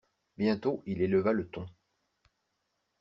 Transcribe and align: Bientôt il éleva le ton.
Bientôt 0.35 0.81
il 0.87 1.03
éleva 1.03 1.31
le 1.31 1.47
ton. 1.47 1.67